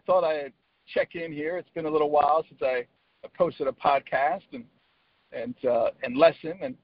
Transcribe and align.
I 0.00 0.02
thought 0.06 0.24
I'd 0.24 0.52
check 0.94 1.14
in 1.14 1.32
here. 1.32 1.58
It's 1.58 1.68
been 1.70 1.86
a 1.86 1.90
little 1.90 2.10
while 2.10 2.44
since 2.48 2.60
I 2.62 2.86
posted 3.36 3.66
a 3.66 3.72
podcast 3.72 4.42
and 4.52 4.64
and 5.32 5.54
uh, 5.64 5.90
and 6.02 6.16
lesson 6.16 6.58
and 6.62 6.74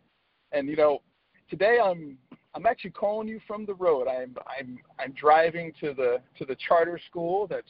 and 0.52 0.68
you 0.68 0.76
know 0.76 1.00
today 1.48 1.78
I'm 1.82 2.18
I'm 2.54 2.66
actually 2.66 2.90
calling 2.90 3.26
you 3.26 3.40
from 3.46 3.64
the 3.64 3.74
road. 3.74 4.06
I'm 4.06 4.36
I'm 4.46 4.78
I'm 4.98 5.12
driving 5.12 5.72
to 5.80 5.94
the 5.94 6.18
to 6.38 6.44
the 6.44 6.56
charter 6.68 7.00
school 7.08 7.46
that 7.48 7.64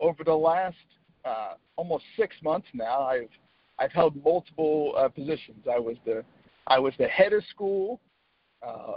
over 0.00 0.22
the 0.22 0.34
last 0.34 0.76
uh, 1.24 1.54
almost 1.76 2.04
six 2.16 2.36
months 2.42 2.68
now 2.74 3.02
I've 3.02 3.30
I've 3.78 3.92
held 3.92 4.22
multiple 4.22 4.92
uh, 4.96 5.08
positions. 5.08 5.66
I 5.70 5.78
was 5.78 5.96
the 6.04 6.24
I 6.66 6.78
was 6.78 6.92
the 6.98 7.08
head 7.08 7.32
of 7.32 7.42
school, 7.46 8.00
uh, 8.62 8.94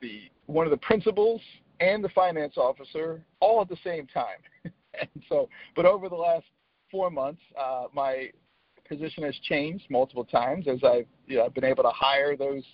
the 0.00 0.30
one 0.46 0.66
of 0.66 0.70
the 0.70 0.78
principals, 0.78 1.40
and 1.80 2.04
the 2.04 2.08
finance 2.10 2.54
officer 2.56 3.20
all 3.40 3.60
at 3.60 3.68
the 3.68 3.78
same 3.82 4.06
time. 4.06 4.38
and 5.14 5.22
so, 5.28 5.48
but 5.76 5.86
over 5.86 6.08
the 6.08 6.14
last 6.14 6.46
four 6.90 7.10
months, 7.10 7.42
uh, 7.58 7.84
my 7.92 8.30
position 8.88 9.22
has 9.22 9.34
changed 9.48 9.84
multiple 9.88 10.24
times 10.24 10.66
as 10.66 10.82
I've 10.84 11.06
you 11.26 11.36
know, 11.36 11.44
I've 11.44 11.54
been 11.54 11.64
able 11.64 11.84
to 11.84 11.90
hire 11.90 12.36
those 12.36 12.64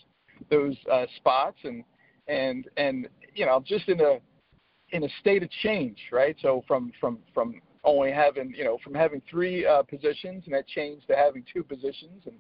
those 0.51 0.77
uh, 0.91 1.07
spots 1.17 1.59
and 1.65 1.85
and 2.29 2.69
and 2.77 3.09
you 3.35 3.47
know 3.47 3.63
just 3.67 3.89
in 3.89 4.01
a 4.01 4.19
in 4.91 5.05
a 5.05 5.09
state 5.21 5.43
of 5.43 5.51
change, 5.63 5.99
right? 6.13 6.37
So 6.41 6.65
from 6.67 6.93
from 7.01 7.19
from 7.35 7.61
only 7.85 8.13
having 8.13 8.53
you 8.57 8.65
know 8.65 8.79
from 8.83 8.95
having 8.95 9.23
three 9.31 9.67
uh, 9.67 9.83
positions 9.83 10.45
and 10.47 10.55
that 10.55 10.67
changed 10.67 11.07
to 11.09 11.17
having 11.17 11.45
two 11.53 11.63
positions 11.63 12.23
and 12.27 12.37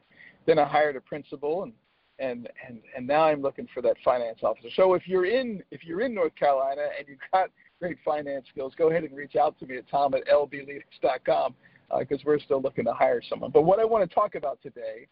then 0.46 0.58
I 0.58 0.64
hired 0.64 0.96
a 0.96 1.00
principal 1.00 1.64
and 1.64 1.72
and 2.18 2.48
and 2.66 2.80
and 2.96 3.06
now 3.06 3.24
I'm 3.24 3.42
looking 3.42 3.68
for 3.74 3.82
that 3.82 3.96
finance 4.04 4.38
officer. 4.42 4.68
So 4.74 4.94
if 4.94 5.06
you're 5.06 5.26
in 5.26 5.62
if 5.70 5.84
you're 5.84 6.00
in 6.00 6.14
North 6.14 6.34
Carolina 6.34 6.86
and 6.98 7.06
you've 7.06 7.18
got 7.32 7.50
great 7.80 7.98
finance 8.04 8.46
skills, 8.50 8.72
go 8.76 8.90
ahead 8.90 9.04
and 9.04 9.16
reach 9.16 9.36
out 9.36 9.58
to 9.58 9.66
me 9.66 9.76
at 9.76 9.88
tom 9.88 10.14
at 10.14 10.26
lbleaders.com 10.26 11.54
because 11.98 12.18
uh, 12.20 12.24
we're 12.24 12.40
still 12.40 12.60
looking 12.60 12.84
to 12.84 12.92
hire 12.92 13.22
someone. 13.28 13.50
But 13.50 13.62
what 13.62 13.78
I 13.78 13.84
want 13.84 14.08
to 14.08 14.14
talk 14.14 14.34
about 14.34 14.60
today 14.62 15.06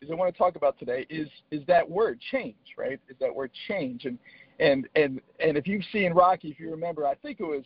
is 0.00 0.10
I 0.10 0.14
want 0.14 0.32
to 0.32 0.38
talk 0.38 0.56
about 0.56 0.78
today 0.78 1.06
is 1.10 1.28
is 1.50 1.62
that 1.66 1.88
word 1.88 2.20
change, 2.30 2.56
right? 2.78 3.00
Is 3.08 3.16
that 3.20 3.34
word 3.34 3.50
change 3.68 4.04
and 4.04 4.18
and 4.60 4.88
and 4.94 5.20
and 5.40 5.56
if 5.56 5.66
you've 5.66 5.84
seen 5.92 6.12
Rocky, 6.12 6.48
if 6.48 6.60
you 6.60 6.70
remember, 6.70 7.06
I 7.06 7.14
think 7.16 7.40
it 7.40 7.44
was 7.44 7.64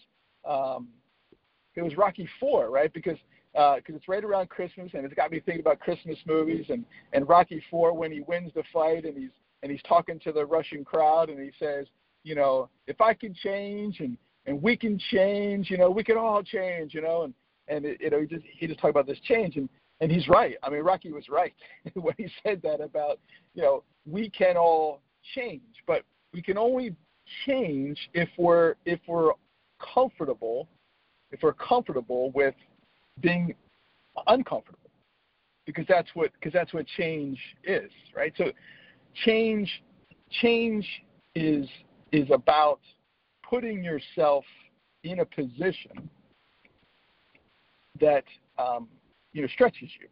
um, 0.48 0.88
it 1.76 1.82
was 1.82 1.96
Rocky 1.96 2.28
Four, 2.40 2.70
right? 2.70 2.92
Because 2.92 3.18
because 3.52 3.94
uh, 3.94 3.96
it's 3.96 4.08
right 4.08 4.24
around 4.24 4.50
Christmas 4.50 4.90
and 4.94 5.04
it's 5.04 5.14
got 5.14 5.30
me 5.30 5.40
thinking 5.40 5.60
about 5.60 5.80
Christmas 5.80 6.18
movies 6.26 6.66
and 6.68 6.84
and 7.12 7.28
Rocky 7.28 7.62
Four 7.70 7.92
when 7.92 8.12
he 8.12 8.20
wins 8.20 8.52
the 8.54 8.62
fight 8.72 9.04
and 9.04 9.16
he's 9.16 9.30
and 9.62 9.72
he's 9.72 9.82
talking 9.88 10.20
to 10.20 10.32
the 10.32 10.44
Russian 10.44 10.84
crowd 10.84 11.30
and 11.30 11.40
he 11.40 11.50
says, 11.58 11.86
you 12.22 12.34
know, 12.34 12.68
if 12.86 13.00
I 13.00 13.14
can 13.14 13.34
change 13.34 14.00
and 14.00 14.16
and 14.48 14.62
we 14.62 14.76
can 14.76 14.98
change, 15.10 15.70
you 15.70 15.76
know, 15.76 15.90
we 15.90 16.02
can 16.02 16.16
all 16.16 16.42
change, 16.42 16.94
you 16.94 17.02
know, 17.02 17.22
and 17.22 17.34
and 17.68 17.84
it, 17.84 18.00
you 18.00 18.10
know 18.10 18.20
he 18.20 18.26
just 18.26 18.44
he 18.58 18.66
just 18.66 18.80
talked 18.80 18.90
about 18.90 19.06
this 19.06 19.20
change 19.20 19.56
and 19.56 19.68
and 20.00 20.10
he's 20.10 20.26
right. 20.28 20.56
I 20.62 20.70
mean, 20.70 20.80
Rocky 20.82 21.12
was 21.12 21.28
right 21.28 21.52
when 21.94 22.14
he 22.16 22.28
said 22.42 22.62
that 22.62 22.80
about 22.80 23.18
you 23.54 23.62
know 23.62 23.84
we 24.06 24.30
can 24.30 24.56
all 24.56 25.02
change, 25.34 25.62
but 25.86 26.02
we 26.32 26.40
can 26.42 26.56
only 26.56 26.96
change 27.46 27.98
if 28.14 28.28
we're 28.38 28.74
if 28.86 29.00
we're 29.06 29.32
comfortable 29.94 30.68
if 31.30 31.42
we're 31.42 31.52
comfortable 31.52 32.30
with 32.32 32.54
being 33.20 33.54
uncomfortable 34.26 34.90
because 35.66 35.84
that's 35.88 36.08
what 36.14 36.32
because 36.34 36.52
that's 36.52 36.72
what 36.72 36.86
change 36.96 37.38
is 37.64 37.90
right 38.16 38.32
so 38.36 38.50
change 39.24 39.82
change 40.40 40.86
is 41.34 41.68
is 42.12 42.28
about 42.30 42.80
putting 43.48 43.82
yourself 43.82 44.44
in 45.04 45.20
a 45.20 45.24
position 45.24 46.08
that 48.00 48.24
um, 48.58 48.88
you 49.32 49.42
know 49.42 49.48
stretches 49.48 49.88
you, 50.00 50.08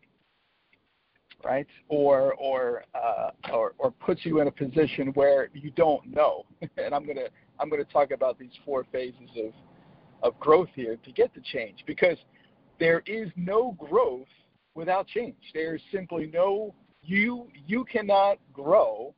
right? 1.45 1.67
Or 1.89 2.35
or 2.35 2.85
uh, 2.95 3.31
or 3.53 3.75
or 3.79 3.91
puts 3.91 4.25
you 4.25 4.41
in 4.41 4.49
a 4.49 4.53
position 4.53 5.09
where 5.15 5.49
you 5.53 5.71
don't 5.73 6.07
know. 6.07 6.45
and 6.77 6.95
I'm 6.95 7.07
gonna 7.07 7.29
I'm 7.61 7.69
gonna 7.69 7.85
talk 7.85 8.11
about 8.11 8.39
these 8.39 8.53
four 8.65 8.85
phases 8.93 9.31
of 9.37 9.53
of 10.23 10.39
growth 10.41 10.69
here 10.75 10.97
to 11.05 11.13
get 11.13 11.35
the 11.35 11.41
change 11.41 11.85
because 11.87 12.17
there 12.79 13.03
is 13.07 13.31
no 13.37 13.77
growth 13.79 14.27
without 14.75 15.07
change. 15.07 15.37
There's 15.55 15.83
simply 15.93 16.31
no 16.33 16.75
you 17.03 17.49
you 17.67 17.85
cannot 17.85 18.39
grow 18.53 19.15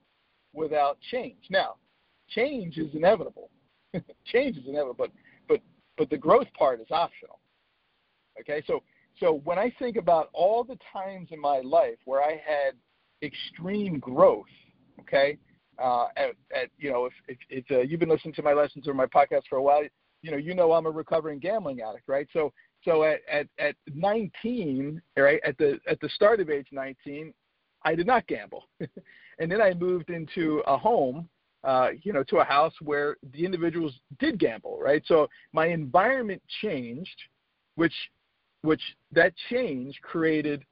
without 0.53 0.99
change. 1.11 1.39
Now, 1.51 1.77
change 2.29 2.79
is 2.79 2.95
inevitable. 2.95 3.51
change 4.27 4.57
is 4.57 4.65
inevitable, 4.67 4.95
but 4.99 5.11
but 5.49 5.61
but 5.97 6.11
the 6.11 6.17
growth 6.17 6.47
part 6.57 6.81
is 6.81 6.87
optional. 6.91 7.41
Okay, 8.41 8.63
so 8.67 8.83
so 9.19 9.41
when 9.45 9.59
I 9.59 9.73
think 9.79 9.97
about 9.97 10.29
all 10.33 10.65
the 10.65 10.79
times 10.93 11.29
in 11.31 11.41
my 11.41 11.61
life 11.61 11.99
where 12.05 12.23
I 12.23 12.33
had 12.33 12.75
extreme 13.23 13.99
growth, 13.99 14.47
okay, 15.01 15.39
uh, 15.83 16.07
at, 16.17 16.31
at 16.55 16.71
you 16.79 16.91
know 16.91 17.07
if 17.07 17.13
if, 17.29 17.39
if 17.51 17.65
uh, 17.71 17.81
you've 17.81 18.01
been 18.01 18.09
listening 18.09 18.35
to 18.35 18.43
my 18.43 18.53
lessons 18.53 18.87
or 18.87 18.95
my 18.95 19.07
podcast 19.07 19.43
for 19.49 19.57
a 19.57 19.63
while, 19.63 19.83
you 20.23 20.31
know 20.31 20.37
you 20.37 20.55
know 20.55 20.73
I'm 20.73 20.87
a 20.87 20.91
recovering 20.91 21.39
gambling 21.39 21.81
addict, 21.81 22.09
right? 22.09 22.29
So 22.33 22.53
so 22.85 23.03
at 23.05 23.21
at, 23.31 23.49
at 23.59 23.75
19, 23.93 25.01
right 25.17 25.41
at 25.45 25.59
the 25.59 25.81
at 25.89 26.01
the 26.01 26.09
start 26.11 26.41
of 26.41 26.51
age 26.51 26.69
19, 26.71 27.33
I 27.83 27.95
did 27.95 28.07
not 28.07 28.27
gamble, 28.27 28.69
and 29.39 29.51
then 29.51 29.61
I 29.61 29.75
moved 29.75 30.11
into 30.11 30.63
a 30.67 30.77
home 30.77 31.29
uh, 31.65 31.89
you 32.03 32.13
know, 32.13 32.23
to 32.25 32.39
a 32.39 32.45
house 32.45 32.75
where 32.83 33.17
the 33.33 33.45
individuals 33.45 33.95
did 34.19 34.39
gamble, 34.39 34.79
right? 34.81 35.03
So 35.07 35.29
my 35.53 35.67
environment 35.67 36.43
changed, 36.63 37.17
which 37.75 37.95
which 38.63 38.83
that 39.13 39.33
change 39.51 39.99
created 40.03 40.65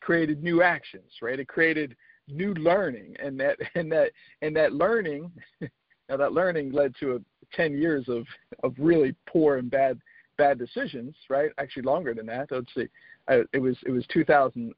created 0.00 0.42
new 0.42 0.62
actions, 0.62 1.10
right? 1.20 1.38
It 1.38 1.48
created 1.48 1.96
new 2.28 2.54
learning, 2.54 3.16
and 3.22 3.38
that 3.40 3.56
and 3.74 3.90
that 3.92 4.12
and 4.42 4.54
that 4.56 4.72
learning, 4.72 5.30
now 6.08 6.16
that 6.16 6.32
learning 6.32 6.72
led 6.72 6.94
to 7.00 7.16
a, 7.16 7.18
ten 7.54 7.76
years 7.76 8.08
of 8.08 8.24
of 8.62 8.74
really 8.78 9.14
poor 9.26 9.56
and 9.56 9.70
bad 9.70 9.98
bad 10.36 10.58
decisions, 10.58 11.16
right? 11.28 11.50
Actually, 11.58 11.82
longer 11.82 12.14
than 12.14 12.26
that. 12.26 12.48
Let's 12.50 12.72
see, 12.74 12.88
I, 13.28 13.42
it 13.52 13.58
was 13.58 13.76
it 13.84 13.90
was 13.90 14.04
2006 14.12 14.74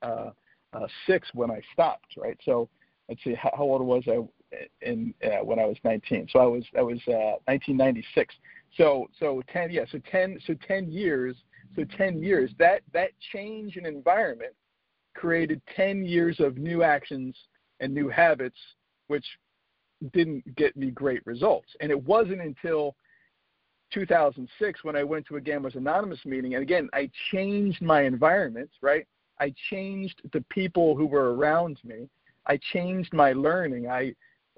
uh, 0.72 1.18
when 1.34 1.50
I 1.50 1.60
stopped, 1.72 2.16
right? 2.16 2.38
So 2.44 2.68
let's 3.08 3.22
see, 3.22 3.34
how, 3.34 3.52
how 3.54 3.64
old 3.64 3.82
was 3.82 4.04
I 4.08 4.20
in 4.82 5.14
uh, 5.24 5.44
when 5.44 5.58
I 5.58 5.64
was 5.64 5.76
19? 5.84 6.28
So 6.32 6.38
I 6.38 6.46
was 6.46 6.64
I 6.76 6.82
was 6.82 6.98
uh, 7.08 7.38
1996. 7.46 8.34
So 8.76 9.08
so 9.18 9.42
10 9.52 9.70
yeah 9.70 9.84
so 9.90 9.98
10 10.10 10.38
so 10.46 10.54
10 10.66 10.90
years 10.92 11.36
so 11.76 11.84
10 11.96 12.22
years, 12.22 12.50
that, 12.58 12.82
that 12.92 13.10
change 13.32 13.76
in 13.76 13.86
environment 13.86 14.52
created 15.14 15.60
10 15.76 16.04
years 16.04 16.40
of 16.40 16.58
new 16.58 16.82
actions 16.82 17.36
and 17.80 17.94
new 17.94 18.08
habits, 18.08 18.58
which 19.06 19.24
didn't 20.12 20.56
get 20.56 20.76
me 20.76 20.90
great 20.90 21.24
results. 21.26 21.68
And 21.80 21.90
it 21.90 22.02
wasn't 22.02 22.40
until 22.40 22.96
2006 23.92 24.84
when 24.84 24.96
I 24.96 25.02
went 25.02 25.26
to 25.26 25.36
a 25.36 25.40
Gamblers 25.40 25.74
Anonymous 25.74 26.24
meeting, 26.24 26.54
and 26.54 26.62
again, 26.62 26.88
I 26.92 27.10
changed 27.32 27.82
my 27.82 28.02
environment, 28.02 28.70
right? 28.82 29.06
I 29.40 29.52
changed 29.70 30.20
the 30.32 30.44
people 30.50 30.96
who 30.96 31.06
were 31.06 31.34
around 31.34 31.78
me. 31.82 32.08
I 32.46 32.58
changed 32.72 33.12
my 33.12 33.32
learning. 33.32 33.88
I, 33.88 34.14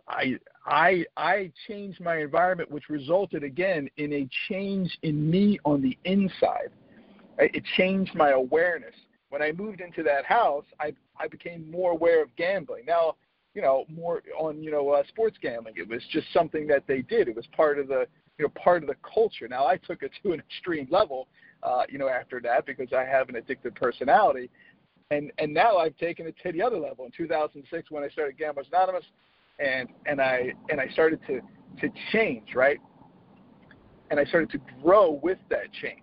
I, 0.09 0.39
I, 0.67 1.05
I 1.17 1.53
changed 1.69 2.01
my 2.01 2.19
environment, 2.19 2.71
which 2.71 2.89
resulted 2.89 3.45
again 3.45 3.89
in 3.97 4.13
a 4.13 4.29
change 4.49 4.99
in 5.03 5.31
me 5.31 5.59
on 5.65 5.81
the 5.81 5.97
inside 6.05 6.71
it 7.39 7.65
changed 7.77 8.15
my 8.15 8.31
awareness. 8.31 8.95
When 9.31 9.43
I 9.43 9.53
moved 9.53 9.81
into 9.81 10.03
that 10.05 10.25
house, 10.25 10.65
I 10.81 10.93
I 11.17 11.29
became 11.29 11.71
more 11.71 11.93
aware 11.93 12.23
of 12.23 12.35
gambling. 12.37 12.85
Now, 12.87 13.17
you 13.55 13.63
know, 13.63 13.85
more 13.89 14.23
on 14.39 14.63
you 14.63 14.71
know 14.71 14.91
uh, 14.91 15.03
sports 15.09 15.37
gambling. 15.41 15.75
It 15.77 15.89
was 15.89 16.03
just 16.11 16.27
something 16.33 16.67
that 16.69 16.85
they 16.87 17.03
did. 17.03 17.29
It 17.29 17.37
was 17.37 17.47
part 17.57 17.79
of 17.79 17.89
the 17.89 18.07
you 18.39 18.45
know 18.45 18.49
part 18.51 18.83
of 18.83 18.89
the 18.89 18.97
culture. 19.03 19.49
Now 19.49 19.67
I 19.67 19.77
took 19.77 20.03
it 20.03 20.13
to 20.23 20.33
an 20.33 20.41
extreme 20.51 20.87
level, 20.91 21.29
uh, 21.63 21.85
you 21.89 21.99
know, 21.99 22.09
after 22.09 22.41
that 22.41 22.67
because 22.67 22.93
I 22.93 23.05
have 23.05 23.29
an 23.29 23.37
addictive 23.37 23.75
personality, 23.75 24.51
and 25.11 25.33
and 25.39 25.53
now 25.53 25.79
I've 25.79 25.97
taken 25.97 26.27
it 26.27 26.37
to 26.43 26.53
the 26.53 26.63
other 26.63 26.79
level. 26.79 27.07
In 27.07 27.13
2006, 27.13 27.91
when 27.91 28.05
I 28.05 28.09
started 28.09 28.37
Gamblers 28.37 28.67
Anonymous, 28.71 29.05
and 29.63 29.89
and 30.07 30.21
I 30.21 30.53
and 30.71 30.81
I 30.81 30.89
started 30.89 31.21
to 31.27 31.41
to 31.81 31.89
change, 32.13 32.55
right? 32.55 32.79
And 34.11 34.21
I 34.21 34.25
started 34.25 34.51
to 34.51 34.59
grow 34.83 35.19
with 35.23 35.39
that 35.49 35.73
change. 35.81 36.01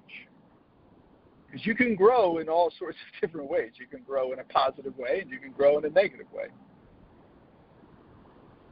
Because 1.46 1.66
you 1.66 1.76
can 1.76 1.96
grow 1.96 2.40
in 2.40 2.50
all 2.50 2.72
sorts 2.80 2.98
of 2.98 3.22
different 3.22 3.50
ways. 3.50 3.72
You 3.80 3.88
can 3.88 4.02
grow 4.04 4.34
in 4.34 4.40
a 4.40 4.44
positive 4.44 4.98
way, 4.98 5.20
and 5.22 5.30
you 5.30 5.40
can 5.40 5.52
grow 5.52 5.78
in 5.78 5.86
a 5.86 5.90
negative 5.90 6.28
way. 6.34 6.48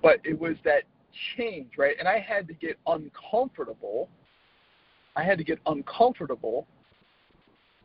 But 0.01 0.19
it 0.23 0.39
was 0.39 0.55
that 0.63 0.83
change, 1.35 1.71
right? 1.77 1.95
And 1.99 2.07
I 2.07 2.19
had 2.19 2.47
to 2.47 2.53
get 2.53 2.77
uncomfortable. 2.87 4.09
I 5.15 5.23
had 5.23 5.37
to 5.39 5.43
get 5.43 5.59
uncomfortable 5.65 6.67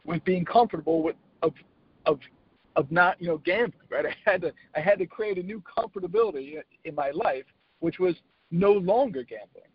with 0.04 0.22
being 0.24 0.44
comfortable 0.44 1.02
with 1.02 1.16
of 1.42 1.52
of 2.06 2.18
of 2.76 2.90
not 2.90 3.20
you 3.20 3.28
know 3.28 3.38
gambling, 3.38 3.88
right? 3.90 4.06
I 4.26 4.30
had 4.30 4.42
to 4.42 4.52
I 4.76 4.80
had 4.80 4.98
to 4.98 5.06
create 5.06 5.38
a 5.38 5.42
new 5.42 5.62
comfortability 5.62 6.56
in 6.84 6.94
my 6.94 7.10
life, 7.10 7.44
which 7.80 7.98
was 7.98 8.14
no 8.50 8.72
longer 8.72 9.22
gambling. 9.22 9.66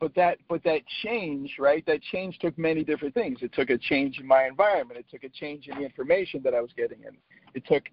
But 0.00 0.14
that 0.16 0.38
but 0.48 0.64
that 0.64 0.80
change, 1.04 1.56
right? 1.58 1.84
That 1.86 2.02
change 2.02 2.38
took 2.38 2.58
many 2.58 2.82
different 2.82 3.14
things. 3.14 3.38
It 3.42 3.52
took 3.52 3.70
a 3.70 3.78
change 3.78 4.18
in 4.18 4.26
my 4.26 4.46
environment. 4.46 4.98
It 4.98 5.06
took 5.10 5.24
a 5.24 5.28
change 5.28 5.68
in 5.68 5.78
the 5.78 5.84
information 5.84 6.40
that 6.42 6.54
I 6.54 6.60
was 6.60 6.70
getting 6.76 6.98
in. 7.02 7.16
It 7.54 7.64
took 7.66 7.84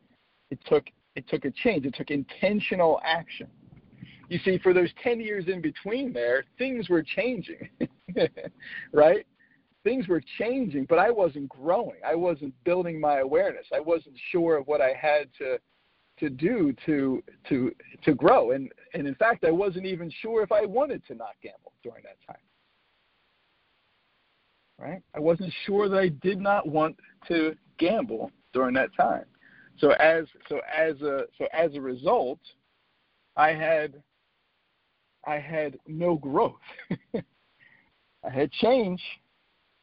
it 0.49 0.59
took 0.65 0.85
it 1.15 1.27
took 1.27 1.45
a 1.45 1.51
change. 1.51 1.85
It 1.85 1.93
took 1.95 2.09
intentional 2.09 2.99
action. 3.03 3.47
You 4.29 4.39
see, 4.45 4.59
for 4.59 4.73
those 4.73 4.89
10 5.03 5.19
years 5.19 5.45
in 5.47 5.59
between 5.59 6.13
there, 6.13 6.45
things 6.59 6.87
were 6.87 7.01
changing, 7.01 7.67
right? 8.93 9.25
Things 9.83 10.07
were 10.07 10.21
changing, 10.37 10.85
but 10.89 10.99
I 10.99 11.09
wasn't 11.09 11.49
growing. 11.49 11.99
I 12.05 12.15
wasn't 12.15 12.53
building 12.63 12.99
my 12.99 13.19
awareness. 13.19 13.65
I 13.73 13.79
wasn't 13.79 14.15
sure 14.31 14.57
of 14.57 14.67
what 14.67 14.81
I 14.81 14.93
had 14.99 15.29
to 15.39 15.59
to 16.19 16.29
do 16.29 16.75
to 16.85 17.23
to 17.47 17.73
to 18.03 18.13
grow. 18.13 18.51
And 18.51 18.71
and 18.93 19.07
in 19.07 19.15
fact, 19.15 19.45
I 19.45 19.51
wasn't 19.51 19.85
even 19.85 20.11
sure 20.21 20.43
if 20.43 20.51
I 20.51 20.65
wanted 20.65 21.05
to 21.07 21.15
not 21.15 21.35
gamble 21.41 21.73
during 21.83 22.03
that 22.03 22.17
time. 22.27 22.41
Right? 24.77 25.01
I 25.13 25.19
wasn't 25.19 25.53
sure 25.65 25.89
that 25.89 25.97
I 25.97 26.09
did 26.09 26.39
not 26.39 26.67
want 26.67 26.97
to 27.27 27.55
gamble 27.77 28.31
during 28.53 28.73
that 28.75 28.89
time. 28.95 29.25
So 29.77 29.91
as 29.91 30.25
so 30.47 30.61
as 30.75 31.01
a 31.01 31.23
so 31.37 31.47
as 31.53 31.75
a 31.75 31.81
result, 31.81 32.39
I 33.35 33.53
had 33.53 34.01
I 35.25 35.37
had 35.37 35.77
no 35.87 36.15
growth. 36.15 36.55
I 37.15 38.29
had 38.29 38.51
change, 38.51 39.01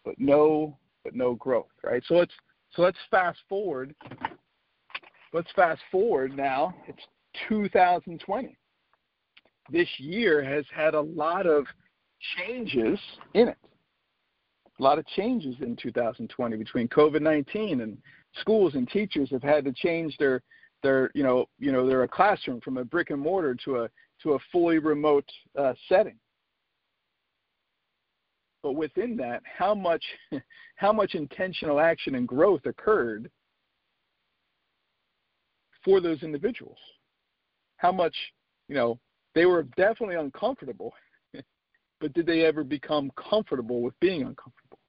but 0.06 0.14
no 0.18 0.78
but 1.04 1.14
no 1.14 1.34
growth, 1.34 1.66
right? 1.84 2.02
So 2.06 2.14
let's 2.14 2.32
so 2.70 2.80
let's 2.80 2.96
fast 3.10 3.38
forward. 3.48 3.94
Let's 5.34 5.50
fast 5.54 5.82
forward 5.92 6.34
now. 6.34 6.74
It's 6.88 7.02
2020. 7.48 8.56
This 9.70 9.88
year 9.98 10.42
has 10.42 10.64
had 10.74 10.94
a 10.94 11.00
lot 11.00 11.46
of 11.46 11.66
changes 12.38 12.98
in 13.34 13.48
it. 13.48 13.58
A 14.78 14.82
lot 14.82 14.98
of 14.98 15.06
changes 15.08 15.56
in 15.60 15.76
2020 15.76 16.56
between 16.56 16.88
COVID-19 16.88 17.82
and 17.82 17.98
schools 18.40 18.74
and 18.74 18.88
teachers 18.88 19.30
have 19.30 19.42
had 19.42 19.64
to 19.64 19.72
change 19.72 20.16
their 20.18 20.40
their 20.82 21.10
you 21.14 21.22
know 21.22 21.46
you 21.58 21.72
know 21.72 21.86
they're 21.86 22.06
classroom 22.08 22.60
from 22.60 22.78
a 22.78 22.84
brick 22.84 23.10
and 23.10 23.20
mortar 23.20 23.56
to 23.64 23.82
a 23.82 23.90
to 24.22 24.34
a 24.34 24.38
fully 24.52 24.78
remote 24.78 25.28
uh, 25.58 25.74
setting 25.88 26.18
but 28.66 28.72
within 28.72 29.16
that, 29.16 29.44
how 29.44 29.76
much 29.76 30.04
how 30.74 30.92
much 30.92 31.14
intentional 31.14 31.78
action 31.78 32.16
and 32.16 32.26
growth 32.26 32.66
occurred 32.66 33.30
for 35.84 36.00
those 36.00 36.24
individuals? 36.24 36.78
How 37.76 37.92
much, 37.92 38.16
you 38.68 38.74
know, 38.74 38.98
they 39.36 39.46
were 39.46 39.62
definitely 39.76 40.16
uncomfortable, 40.16 40.92
but 42.00 42.12
did 42.12 42.26
they 42.26 42.44
ever 42.44 42.64
become 42.64 43.12
comfortable 43.16 43.82
with 43.82 43.94
being 44.00 44.22
uncomfortable? 44.22 44.80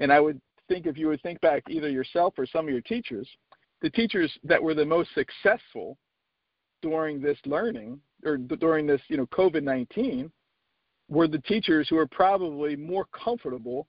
And 0.00 0.12
I 0.12 0.18
would 0.18 0.40
think 0.66 0.86
if 0.86 0.98
you 0.98 1.06
would 1.06 1.22
think 1.22 1.40
back 1.40 1.62
either 1.70 1.88
yourself 1.88 2.34
or 2.36 2.44
some 2.44 2.66
of 2.66 2.72
your 2.72 2.80
teachers, 2.80 3.28
the 3.82 3.90
teachers 3.90 4.36
that 4.42 4.60
were 4.60 4.74
the 4.74 4.84
most 4.84 5.10
successful 5.14 5.96
during 6.82 7.20
this 7.20 7.38
learning 7.46 8.00
or 8.24 8.36
during 8.36 8.84
this, 8.84 9.00
you 9.06 9.16
know, 9.16 9.26
COVID-19 9.26 10.28
were 11.08 11.28
the 11.28 11.38
teachers 11.40 11.88
who 11.88 11.98
are 11.98 12.06
probably 12.06 12.76
more 12.76 13.06
comfortable 13.06 13.86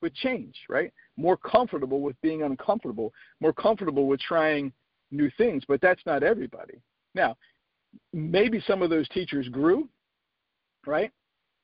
with 0.00 0.14
change, 0.14 0.54
right? 0.68 0.92
More 1.16 1.36
comfortable 1.36 2.00
with 2.00 2.20
being 2.20 2.42
uncomfortable, 2.42 3.12
more 3.40 3.52
comfortable 3.52 4.06
with 4.06 4.20
trying 4.20 4.72
new 5.10 5.30
things, 5.36 5.64
but 5.66 5.80
that's 5.80 6.04
not 6.06 6.22
everybody. 6.22 6.80
Now, 7.14 7.36
maybe 8.12 8.62
some 8.66 8.82
of 8.82 8.90
those 8.90 9.08
teachers 9.08 9.48
grew, 9.48 9.88
right? 10.86 11.10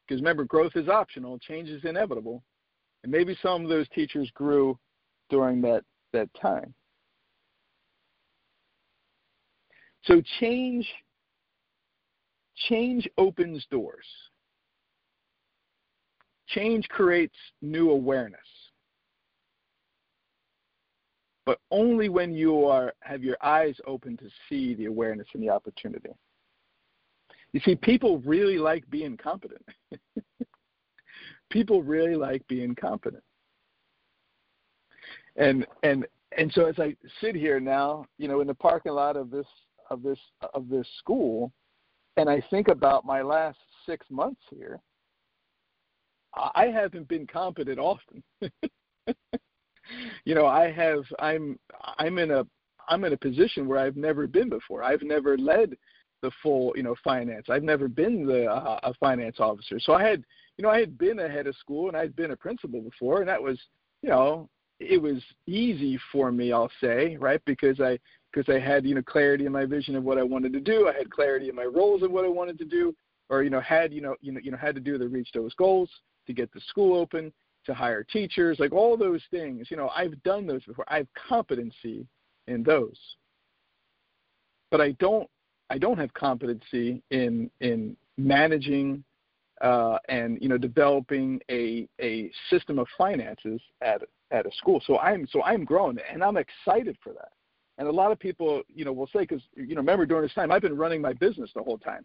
Because 0.07 0.21
remember, 0.21 0.45
growth 0.45 0.73
is 0.75 0.89
optional, 0.89 1.39
change 1.39 1.69
is 1.69 1.85
inevitable. 1.85 2.43
And 3.03 3.13
maybe 3.13 3.37
some 3.43 3.63
of 3.63 3.69
those 3.69 3.89
teachers 3.91 4.31
grew 4.35 4.79
during 5.31 5.61
that, 5.63 5.85
that 6.13 6.29
time. 6.41 6.75
So 10.05 10.23
change 10.41 10.89
change 12.69 13.09
opens 13.19 13.65
doors. 13.71 14.07
Change 16.49 16.89
creates 16.89 17.35
new 17.63 17.91
awareness. 17.91 18.41
But 21.45 21.61
only 21.71 22.09
when 22.09 22.35
you 22.35 22.67
are 22.67 22.93
have 23.01 23.23
your 23.23 23.37
eyes 23.43 23.75
open 23.87 24.17
to 24.19 24.29
see 24.49 24.75
the 24.75 24.87
awareness 24.87 25.27
and 25.33 25.43
the 25.43 25.49
opportunity. 25.49 26.11
You 27.53 27.61
see, 27.61 27.75
people 27.75 28.19
really 28.19 28.59
like 28.59 28.89
being 28.91 29.17
competent. 29.17 29.65
people 31.51 31.83
really 31.83 32.17
like 32.17 32.47
being 32.49 32.75
competent. 32.75 33.23
And 35.37 35.67
and 35.83 36.07
and 36.37 36.53
so 36.53 36.67
as 36.67 36.79
I 36.79 36.95
sit 37.21 37.35
here 37.35 37.61
now, 37.61 38.05
you 38.19 38.29
know, 38.29 38.41
in 38.41 38.47
the 38.47 38.55
parking 38.55 38.93
lot 38.93 39.17
of 39.17 39.31
this 39.31 39.47
of 39.91 40.03
this 40.03 40.19
of 40.53 40.69
this 40.69 40.87
school, 40.99 41.53
and 42.17 42.29
I 42.29 42.43
think 42.51 42.69
about 42.69 43.07
my 43.07 43.23
last 43.23 43.59
six 43.87 44.07
months 44.11 44.43
here, 44.51 44.81
I 46.35 46.67
haven't 46.67 47.09
been 47.09 47.27
competent 47.27 47.79
often. 47.79 48.23
you 50.25 50.35
know, 50.35 50.47
I 50.47 50.71
have 50.71 51.05
I'm 51.19 51.59
I'm 51.99 52.19
in 52.19 52.31
a 52.31 52.47
I'm 52.89 53.05
in 53.05 53.13
a 53.13 53.17
position 53.17 53.67
where 53.67 53.79
I've 53.79 53.97
never 53.97 54.27
been 54.27 54.49
before. 54.49 54.83
I've 54.83 55.03
never 55.03 55.37
led 55.37 55.77
the 56.23 56.31
full, 56.43 56.73
you 56.77 56.83
know, 56.83 56.97
finance. 57.05 57.47
I've 57.49 57.63
never 57.63 57.89
been 57.89 58.27
the 58.27 58.47
uh, 58.47 58.81
a 58.83 58.95
finance 58.95 59.37
officer. 59.39 59.79
So 59.79 59.93
I 59.93 60.03
had, 60.03 60.25
you 60.57 60.65
know, 60.65 60.71
I 60.71 60.81
had 60.81 60.99
been 60.99 61.21
a 61.21 61.29
head 61.29 61.47
of 61.47 61.57
school 61.57 61.89
and 61.89 61.97
I'd 61.97 62.17
been 62.17 62.33
a 62.33 62.37
principal 62.37 62.81
before, 62.81 63.21
and 63.21 63.29
that 63.29 63.43
was, 63.43 63.59
you 64.03 64.09
know, 64.09 64.49
it 64.81 65.01
was 65.01 65.23
easy 65.47 65.99
for 66.13 66.33
me, 66.33 66.53
I'll 66.53 66.71
say, 66.81 67.17
right? 67.17 67.41
Because 67.45 67.81
I 67.81 67.99
because 68.33 68.53
I 68.53 68.59
had, 68.59 68.85
you 68.85 68.95
know, 68.95 69.03
clarity 69.03 69.47
in 69.47 69.53
my 69.53 69.65
vision 69.65 69.97
of 69.97 70.05
what 70.05 70.19
I 70.19 70.23
wanted 70.23 70.53
to 70.53 70.61
do. 70.61 70.89
I 70.89 70.93
had 70.93 71.11
clarity 71.11 71.49
in 71.49 71.55
my 71.55 71.65
roles 71.65 72.03
of 72.03 72.11
what 72.11 72.25
I 72.25 72.29
wanted 72.29 72.59
to 72.59 72.65
do, 72.65 72.95
or 73.29 73.43
you 73.43 73.51
know, 73.51 73.61
had 73.61 73.93
you 73.93 74.01
know, 74.01 74.17
you 74.21 74.33
know, 74.33 74.41
you 74.43 74.51
know, 74.51 74.59
had 74.59 74.75
to 74.75 74.81
do 74.81 74.99
to 74.99 75.09
reach 75.09 75.31
those 75.33 75.55
goals 75.55 75.91
to 76.29 76.33
get 76.33 76.53
the 76.53 76.61
school 76.69 76.97
open, 76.97 77.33
to 77.67 77.75
hire 77.75 78.05
teachers, 78.05 78.59
like 78.61 78.73
all 78.73 78.97
those 78.97 79.23
things. 79.31 79.69
You 79.71 79.77
know, 79.77 79.89
I've 79.89 80.23
done 80.23 80.47
those 80.47 80.65
before. 80.65 80.85
I 80.89 80.99
have 80.99 81.09
competency 81.29 82.07
in 82.47 82.63
those. 82.63 82.99
But 84.71 84.81
I 84.81 84.93
don't 84.93 85.29
I 85.71 85.79
don't 85.79 85.99
have 85.99 86.13
competency 86.15 87.03
in 87.11 87.51
in 87.61 87.97
managing 88.17 89.05
uh, 89.61 89.99
and 90.09 90.39
you 90.41 90.49
know 90.49 90.59
developing 90.59 91.41
a 91.51 91.89
a 92.01 92.31
system 92.51 92.79
of 92.79 92.87
finances 92.97 93.61
at 93.81 94.03
at 94.31 94.47
a 94.47 94.51
school. 94.53 94.83
So 94.87 94.99
I'm 94.99 95.27
so 95.31 95.43
I'm 95.43 95.65
growing 95.65 95.99
and 96.11 96.23
I'm 96.23 96.37
excited 96.37 96.97
for 97.03 97.13
that. 97.15 97.33
And 97.79 97.87
a 97.87 97.93
lot 97.93 98.13
of 98.13 98.19
people 98.19 98.63
you 98.75 98.85
know 98.85 98.93
will 98.93 99.09
say 99.09 99.21
because 99.21 99.43
you 99.55 99.75
know 99.75 99.81
remember 99.81 100.07
during 100.07 100.23
this 100.23 100.35
time 100.35 100.53
I've 100.53 100.63
been 100.63 100.77
running 100.77 101.01
my 101.01 101.13
business 101.13 101.51
the 101.55 101.63
whole 101.63 101.79
time. 101.79 102.05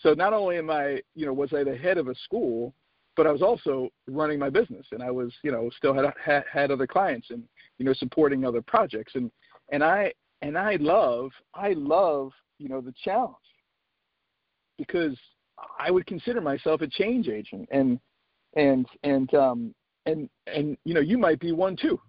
So 0.00 0.14
not 0.14 0.32
only 0.32 0.58
am 0.58 0.70
I 0.70 1.00
you 1.14 1.26
know 1.26 1.32
was 1.32 1.52
I 1.52 1.64
the 1.64 1.76
head 1.76 1.98
of 1.98 2.08
a 2.08 2.14
school, 2.24 2.74
but 3.16 3.26
I 3.26 3.32
was 3.32 3.42
also 3.42 3.88
running 4.08 4.38
my 4.38 4.50
business 4.50 4.86
and 4.92 5.02
I 5.02 5.10
was, 5.10 5.32
you 5.42 5.52
know, 5.52 5.70
still 5.76 5.94
had, 5.94 6.06
had 6.22 6.44
had 6.50 6.70
other 6.70 6.86
clients 6.86 7.30
and 7.30 7.42
you 7.78 7.84
know 7.84 7.92
supporting 7.94 8.44
other 8.44 8.62
projects 8.62 9.14
and 9.14 9.30
and 9.70 9.82
I 9.84 10.12
and 10.40 10.56
I 10.56 10.76
love 10.76 11.30
I 11.54 11.74
love, 11.74 12.32
you 12.58 12.68
know, 12.68 12.80
the 12.80 12.94
challenge 13.04 13.36
because 14.78 15.16
I 15.78 15.90
would 15.90 16.06
consider 16.06 16.40
myself 16.40 16.80
a 16.80 16.86
change 16.86 17.28
agent 17.28 17.68
and 17.70 17.98
and 18.56 18.86
and 19.02 19.32
um 19.34 19.74
and 20.06 20.28
and 20.46 20.76
you 20.84 20.94
know, 20.94 21.00
you 21.00 21.18
might 21.18 21.40
be 21.40 21.52
one 21.52 21.76
too, 21.76 22.00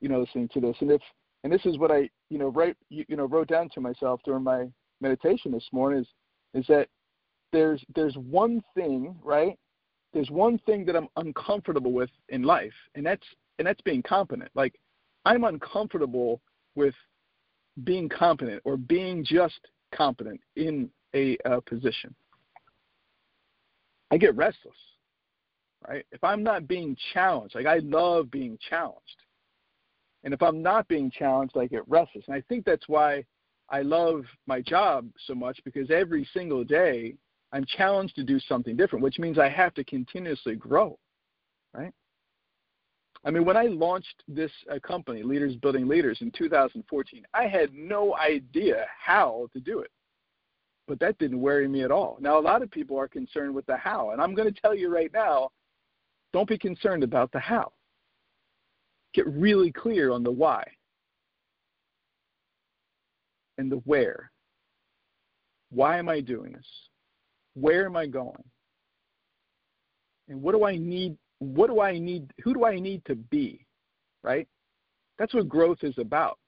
you 0.00 0.08
know, 0.08 0.20
listening 0.20 0.48
to 0.54 0.60
this 0.60 0.76
and 0.80 0.90
if 0.90 1.02
and 1.44 1.52
this 1.52 1.64
is 1.64 1.78
what 1.78 1.90
I 1.90 2.08
you 2.30 2.38
know, 2.38 2.48
right, 2.48 2.76
you, 2.88 3.04
you 3.08 3.16
know, 3.16 3.26
wrote 3.26 3.48
down 3.48 3.68
to 3.70 3.80
myself 3.80 4.20
during 4.24 4.42
my 4.44 4.68
meditation 5.00 5.52
this 5.52 5.66
morning 5.72 6.00
is 6.00 6.08
is 6.54 6.66
that 6.68 6.88
there's 7.52 7.82
there's 7.94 8.16
one 8.16 8.62
thing, 8.74 9.14
right? 9.22 9.58
There's 10.12 10.30
one 10.30 10.58
thing 10.58 10.84
that 10.86 10.96
I'm 10.96 11.08
uncomfortable 11.16 11.92
with 11.92 12.10
in 12.28 12.42
life, 12.42 12.72
and 12.94 13.04
that's 13.04 13.26
and 13.58 13.66
that's 13.66 13.80
being 13.82 14.02
competent. 14.02 14.50
Like 14.54 14.78
I'm 15.24 15.44
uncomfortable 15.44 16.40
with 16.74 16.94
being 17.84 18.08
competent 18.08 18.62
or 18.64 18.76
being 18.76 19.24
just 19.24 19.60
competent 19.92 20.40
in 20.56 20.90
a 21.14 21.38
position. 21.66 22.14
I 24.10 24.18
get 24.18 24.36
restless, 24.36 24.76
right? 25.88 26.04
If 26.12 26.22
I'm 26.22 26.42
not 26.42 26.68
being 26.68 26.96
challenged, 27.12 27.54
like 27.54 27.66
I 27.66 27.78
love 27.78 28.30
being 28.30 28.58
challenged. 28.68 29.00
And 30.24 30.34
if 30.34 30.42
I'm 30.42 30.62
not 30.62 30.88
being 30.88 31.10
challenged, 31.10 31.56
I 31.56 31.66
get 31.66 31.88
restless. 31.88 32.24
And 32.26 32.36
I 32.36 32.42
think 32.48 32.64
that's 32.64 32.88
why 32.88 33.24
I 33.70 33.82
love 33.82 34.24
my 34.46 34.60
job 34.60 35.08
so 35.26 35.34
much 35.34 35.58
because 35.64 35.90
every 35.90 36.28
single 36.32 36.64
day 36.64 37.14
I'm 37.52 37.64
challenged 37.64 38.16
to 38.16 38.24
do 38.24 38.38
something 38.40 38.76
different, 38.76 39.02
which 39.02 39.18
means 39.18 39.38
I 39.38 39.48
have 39.48 39.74
to 39.74 39.84
continuously 39.84 40.56
grow, 40.56 40.98
right? 41.72 41.92
I 43.24 43.30
mean, 43.30 43.44
when 43.44 43.56
I 43.56 43.64
launched 43.64 44.22
this 44.28 44.52
uh, 44.72 44.78
company, 44.80 45.22
Leaders 45.22 45.56
Building 45.56 45.88
Leaders, 45.88 46.18
in 46.20 46.30
2014, 46.30 47.24
I 47.34 47.46
had 47.46 47.74
no 47.74 48.16
idea 48.16 48.86
how 48.98 49.48
to 49.52 49.60
do 49.60 49.80
it. 49.80 49.90
But 50.86 51.00
that 51.00 51.18
didn't 51.18 51.40
worry 51.40 51.66
me 51.66 51.82
at 51.82 51.90
all. 51.90 52.18
Now, 52.20 52.38
a 52.38 52.40
lot 52.40 52.62
of 52.62 52.70
people 52.70 52.96
are 52.96 53.08
concerned 53.08 53.54
with 53.54 53.66
the 53.66 53.76
how. 53.76 54.10
And 54.10 54.20
I'm 54.20 54.34
going 54.34 54.52
to 54.52 54.60
tell 54.60 54.74
you 54.74 54.88
right 54.88 55.12
now 55.12 55.50
don't 56.32 56.48
be 56.48 56.58
concerned 56.58 57.02
about 57.02 57.32
the 57.32 57.40
how. 57.40 57.72
Get 59.14 59.26
really 59.26 59.72
clear 59.72 60.12
on 60.12 60.22
the 60.22 60.30
why 60.30 60.64
and 63.58 63.72
the 63.72 63.76
where. 63.78 64.30
Why 65.70 65.98
am 65.98 66.08
I 66.08 66.20
doing 66.20 66.52
this? 66.52 66.66
Where 67.58 67.86
am 67.86 67.96
I 67.96 68.06
going? 68.06 68.44
And 70.28 70.42
what 70.42 70.52
do 70.52 70.64
I 70.64 70.76
need? 70.76 71.16
What 71.38 71.68
do 71.68 71.80
I 71.80 71.98
need? 71.98 72.30
Who 72.44 72.52
do 72.52 72.64
I 72.64 72.78
need 72.78 73.02
to 73.06 73.14
be? 73.14 73.64
Right? 74.22 74.46
That's 75.18 75.32
what 75.32 75.48
growth 75.48 75.78
is 75.82 75.94
about. 75.98 76.38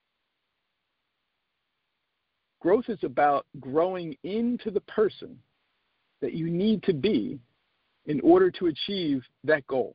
Growth 2.61 2.87
is 2.89 2.99
about 3.05 3.47
growing 3.59 4.17
into 4.23 4.71
the 4.71 4.81
person 4.83 5.39
that 6.21 6.35
you 6.35 6.51
need 6.51 6.83
to 6.83 6.93
be 6.93 7.39
in 8.07 8.21
order 8.21 8.51
to 8.51 8.67
achieve 8.67 9.23
that 9.45 9.67
goal. 9.67 9.95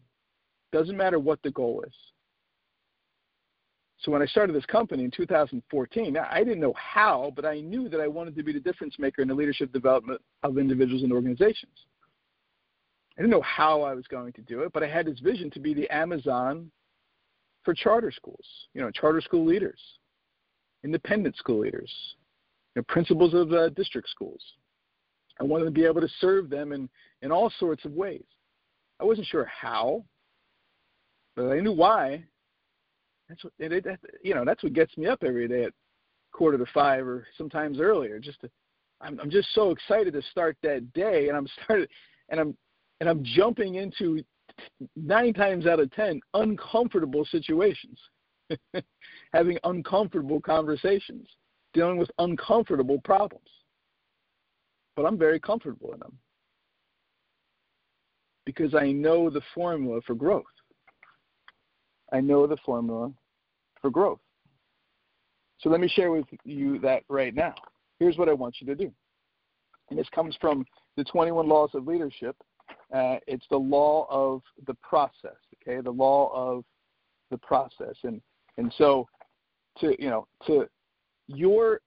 Doesn't 0.72 0.98
matter 0.98 1.20
what 1.20 1.40
the 1.44 1.52
goal 1.52 1.84
is. 1.86 1.94
So 4.04 4.12
when 4.12 4.22
I 4.22 4.26
started 4.26 4.54
this 4.54 4.66
company 4.66 5.06
in 5.06 5.12
2014, 5.12 6.18
I 6.18 6.44
didn't 6.44 6.60
know 6.60 6.74
how, 6.74 7.32
but 7.38 7.46
I 7.46 7.62
knew 7.62 7.88
that 7.88 8.02
I 8.02 8.08
wanted 8.08 8.36
to 8.36 8.44
be 8.44 8.52
the 8.52 8.60
difference 8.60 9.00
maker 9.00 9.22
in 9.22 9.30
the 9.30 9.34
leadership 9.34 9.72
development 9.72 10.22
of 10.44 10.58
individuals 10.58 11.04
and 11.04 11.14
organizations. 11.14 11.72
I 13.18 13.22
didn't 13.22 13.32
know 13.32 13.42
how 13.44 13.82
I 13.84 13.94
was 13.94 14.06
going 14.08 14.34
to 14.34 14.42
do 14.42 14.62
it, 14.64 14.74
but 14.74 14.84
I 14.84 14.88
had 14.88 15.06
this 15.06 15.20
vision 15.20 15.50
to 15.52 15.60
be 15.60 15.74
the 15.74 15.90
Amazon 15.90 16.70
for 17.64 17.74
charter 17.74 18.12
schools, 18.12 18.46
you 18.74 18.82
know, 18.82 18.92
charter 18.92 19.22
school 19.22 19.46
leaders, 19.46 19.80
independent 20.84 21.38
school 21.38 21.60
leaders, 21.60 21.92
you 22.76 22.82
know, 22.82 22.86
principals 22.90 23.34
of 23.34 23.54
uh, 23.54 23.70
district 23.70 24.10
schools. 24.10 24.42
I 25.40 25.46
wanted 25.46 25.66
to 25.66 25.72
be 25.72 25.86
able 25.86 26.02
to 26.02 26.10
serve 26.20 26.50
them 26.50 26.74
in, 26.74 26.90
in 27.22 27.32
all 27.32 27.52
sorts 27.58 27.86
of 27.86 27.94
ways. 27.94 28.26
I 29.00 29.06
wasn't 29.06 29.28
sure 29.28 29.46
how, 29.46 30.04
but 31.38 31.50
I 31.50 31.62
knew 31.62 31.72
why, 31.72 32.26
that's 33.30 33.44
what 33.44 33.54
it, 33.60 33.84
that, 33.84 34.00
you 34.24 34.34
know. 34.34 34.46
That's 34.46 34.64
what 34.64 34.74
gets 34.74 34.98
me 34.98 35.08
up 35.08 35.24
every 35.24 35.48
day 35.48 35.66
at 35.66 35.74
quarter 36.32 36.58
to 36.58 36.66
five 36.74 37.08
or 37.08 37.28
sometimes 37.38 37.80
earlier. 37.80 38.20
Just 38.20 38.42
to, 38.42 38.50
I'm 39.02 39.20
I'm 39.20 39.30
just 39.30 39.54
so 39.54 39.72
excited 39.72 40.14
to 40.14 40.22
start 40.32 40.58
that 40.64 40.92
day, 40.94 41.28
and 41.30 41.38
I'm 41.38 41.48
started, 41.64 41.90
and 42.30 42.40
I'm 42.40 42.58
and 43.00 43.10
I'm 43.10 43.24
jumping 43.24 43.76
into 43.76 44.24
nine 44.96 45.34
times 45.34 45.66
out 45.66 45.80
of 45.80 45.92
ten 45.92 46.20
uncomfortable 46.34 47.26
situations, 47.26 47.98
having 49.34 49.58
uncomfortable 49.64 50.42
conversations, 50.42 51.28
dealing 51.74 51.98
with 51.98 52.12
uncomfortable 52.20 53.00
problems. 53.04 53.50
But 54.96 55.06
I'm 55.06 55.18
very 55.18 55.40
comfortable 55.40 55.94
in 55.94 56.00
them 56.00 56.18
because 58.46 58.76
I 58.76 58.92
know 58.92 59.30
the 59.30 59.42
formula 59.56 60.02
for 60.06 60.14
growth. 60.14 60.44
I 62.14 62.22
know 62.22 62.46
the 62.46 62.58
formula 62.58 63.12
for 63.82 63.90
growth. 63.90 64.20
So 65.60 65.70
let 65.70 65.80
me 65.82 65.88
share 65.88 66.12
with 66.12 66.26
you 66.46 66.80
that 66.80 67.04
right 67.10 67.34
now. 67.34 67.56
Here's 68.00 68.18
what 68.18 68.30
I 68.30 68.34
want 68.34 68.58
you 68.60 68.68
to 68.68 68.76
do. 68.76 68.92
And 69.90 69.98
this 69.98 70.08
comes 70.14 70.38
from 70.40 70.66
the 70.96 71.04
21 71.04 71.48
Laws 71.48 71.72
of 71.74 71.88
Leadership. 71.88 72.36
Uh, 72.94 73.18
it's 73.28 73.46
the 73.50 73.58
law 73.58 74.06
of 74.10 74.42
the 74.68 74.76
process, 74.76 75.38
okay? 75.62 75.82
The 75.82 75.92
law 75.92 76.32
of 76.34 76.64
the 77.32 77.38
process. 77.40 77.96
And, 78.04 78.22
and 78.58 78.74
so, 78.78 79.08
to, 79.80 79.96
you 80.00 80.10
know, 80.10 80.28
to 80.46 80.68
your, 81.28 81.80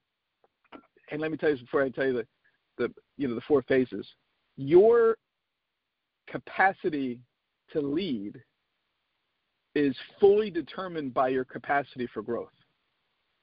and 1.12 1.20
let 1.20 1.30
me 1.30 1.36
tell 1.36 1.50
you 1.50 1.58
before 1.58 1.82
I 1.82 1.88
tell 1.90 2.06
you 2.06 2.12
the, 2.14 2.26
the, 2.78 2.94
you 3.16 3.28
know, 3.28 3.36
the 3.36 3.42
four 3.42 3.62
phases, 3.62 4.06
your 4.56 5.16
capacity 6.26 7.20
to 7.72 7.80
lead 7.80 8.40
is 9.76 9.94
fully 10.18 10.50
determined 10.50 11.12
by 11.12 11.28
your 11.28 11.44
capacity 11.44 12.08
for 12.12 12.22
growth. 12.22 12.48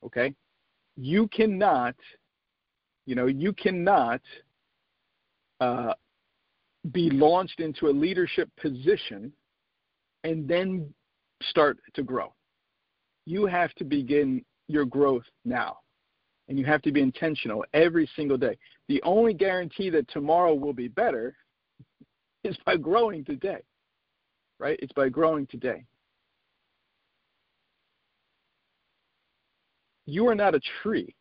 Okay? 0.04 0.34
You 0.98 1.28
cannot, 1.28 1.96
you 3.06 3.14
know, 3.14 3.28
you 3.28 3.54
cannot 3.54 4.20
uh, 5.62 5.94
be 6.92 7.12
launched 7.12 7.60
into 7.60 7.88
a 7.88 7.92
leadership 7.92 8.50
position 8.60 9.32
and 10.24 10.48
then 10.48 10.92
start 11.44 11.78
to 11.94 12.02
grow. 12.02 12.34
You 13.26 13.46
have 13.46 13.72
to 13.76 13.84
begin 13.84 14.44
your 14.68 14.86
growth 14.86 15.26
now. 15.46 15.78
And 16.50 16.58
you 16.58 16.66
have 16.66 16.82
to 16.82 16.92
be 16.92 17.02
intentional 17.02 17.64
every 17.74 18.10
single 18.16 18.38
day. 18.38 18.58
The 18.90 19.02
only 19.04 19.34
guarantee 19.36 19.92
that 19.92 20.10
tomorrow 20.10 20.56
will 20.56 20.74
be 20.74 20.88
better 20.88 21.36
is 22.44 22.58
by 22.66 22.76
growing 22.76 23.24
today. 23.24 23.62
Right? 24.60 24.80
It's 24.82 24.94
by 24.94 25.10
growing 25.10 25.46
today. 25.48 25.86
You 30.06 30.28
are 30.28 30.36
not 30.36 30.56
a 30.56 30.62
tree. 30.82 31.14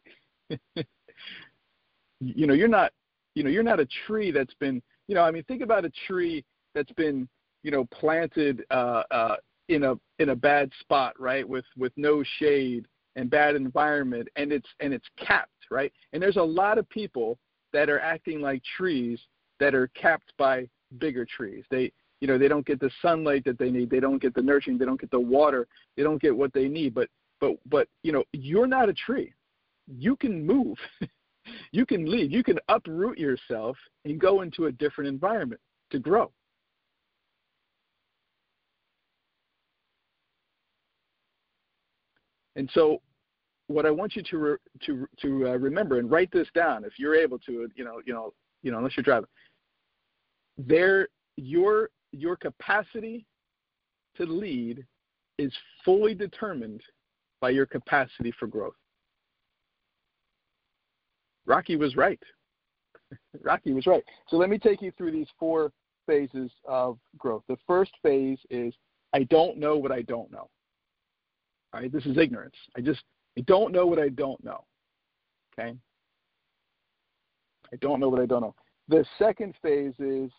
you 2.21 2.47
know, 2.47 2.55
you're 2.55 2.69
not 2.69 2.93
you 3.35 3.43
know, 3.43 3.51
you're 3.51 3.63
not 3.63 3.81
a 3.81 3.89
tree 4.07 4.31
that's 4.31 4.55
been 4.55 4.83
you 5.09 5.15
know, 5.15 5.23
I 5.23 5.31
mean 5.31 5.45
think 5.45 5.63
about 5.63 5.85
a 5.85 5.93
tree 6.07 6.45
that's 6.75 6.93
been, 6.93 7.29
you 7.63 7.71
know, 7.71 7.85
planted 7.87 8.65
uh 8.71 9.03
uh 9.11 9.37
in 9.69 9.85
a 9.85 9.95
in 10.19 10.31
a 10.31 10.37
bad 10.37 10.71
spot, 10.81 11.19
right? 11.19 11.49
With 11.49 11.65
with 11.77 11.93
no 11.97 12.23
shade 12.39 12.87
and 13.17 13.29
bad 13.31 13.55
environment 13.57 14.29
and 14.37 14.53
it's 14.53 14.69
and 14.81 14.93
it's 14.93 15.09
capped, 15.19 15.51
right? 15.71 15.93
And 16.13 16.23
there's 16.23 16.37
a 16.37 16.43
lot 16.43 16.79
of 16.79 16.89
people 16.89 17.39
that 17.73 17.89
are 17.89 18.01
acting 18.01 18.41
like 18.41 18.63
trees 18.77 19.19
that 19.61 19.75
are 19.75 19.89
capped 19.89 20.33
by 20.39 20.69
bigger 20.99 21.25
trees. 21.25 21.65
They 21.71 21.93
you 22.21 22.29
know, 22.29 22.39
they 22.39 22.47
don't 22.47 22.65
get 22.65 22.79
the 22.79 22.91
sunlight 23.03 23.45
that 23.47 23.59
they 23.59 23.69
need, 23.69 23.91
they 23.91 23.99
don't 23.99 24.23
get 24.23 24.33
the 24.33 24.43
nurturing, 24.43 24.79
they 24.79 24.85
don't 24.85 25.01
get 25.01 25.11
the 25.11 25.19
water, 25.19 25.67
they 25.97 26.05
don't 26.05 26.23
get 26.23 26.37
what 26.37 26.53
they 26.53 26.69
need. 26.69 26.95
But 26.95 27.09
but 27.43 27.57
but 27.69 27.89
you 28.03 28.13
know 28.13 28.25
you're 28.33 28.69
not 28.69 28.89
a 28.89 28.95
tree. 28.95 29.35
You 29.87 30.17
can 30.17 30.47
move. 30.47 30.79
You 31.73 31.85
can 31.85 32.09
leave. 32.09 32.31
You 32.31 32.45
can 32.45 32.61
uproot 32.69 33.19
yourself 33.19 33.77
and 34.05 34.21
go 34.21 34.43
into 34.43 34.67
a 34.67 34.73
different 34.73 35.09
environment 35.09 35.61
to 35.91 35.99
grow. 35.99 36.31
And 42.55 42.71
so 42.75 43.03
what 43.67 43.87
i 43.87 43.91
want 43.91 44.15
you 44.15 44.23
to 44.23 44.39
re, 44.39 44.57
to 44.87 45.09
to 45.21 45.49
uh, 45.49 45.57
remember 45.57 45.99
and 45.99 46.09
write 46.09 46.31
this 46.31 46.47
down 46.55 46.85
if 46.85 46.93
you're 46.97 47.17
able 47.17 47.41
to 47.41 47.69
you 47.75 47.85
know 47.85 48.01
you 48.07 48.15
know 48.15 48.33
you 48.63 48.71
know 48.71 48.79
unless 48.79 48.97
you're 48.97 49.03
driving. 49.03 49.29
There 50.57 51.09
your 51.37 51.91
your 52.13 52.37
capacity 52.37 53.27
to 54.17 54.27
lead 54.27 54.87
is 55.39 55.53
fully 55.85 56.15
determined 56.15 56.83
by 57.43 57.51
your 57.51 57.67
capacity 57.67 58.33
for 58.39 58.47
growth. 58.47 58.77
Rocky 61.45 61.75
was 61.77 61.97
right. 61.97 62.21
Rocky 63.43 63.73
was 63.73 63.87
right. 63.87 64.05
So 64.29 64.37
let 64.37 64.49
me 64.49 64.59
take 64.59 64.81
you 64.81 64.93
through 64.97 65.11
these 65.11 65.27
four 65.39 65.73
phases 66.07 66.51
of 66.67 66.99
growth. 67.19 67.43
The 67.49 67.59
first 67.67 67.91
phase 68.03 68.39
is 68.49 68.73
I 69.13 69.25
don't 69.25 69.59
know 69.59 69.77
what 69.77 69.91
I 69.91 70.03
don't 70.03 70.31
know. 70.31 70.49
All 71.75 71.81
right, 71.81 71.93
this 71.93 72.07
is 72.07 72.17
ignorance. 72.17 72.55
I 72.77 72.81
just 72.81 73.03
I 73.37 73.43
don't 73.43 73.73
know 73.73 73.87
what 73.87 73.99
I 73.99 74.09
don't 74.09 74.43
know. 74.45 74.65
Okay? 75.59 75.77
I 77.73 77.77
don't 77.81 77.99
know 77.99 78.09
what 78.09 78.21
I 78.21 78.27
don't 78.27 78.43
know. 78.43 78.55
The 78.89 79.05
second 79.19 79.55
phase 79.61 79.95
is 79.99 80.31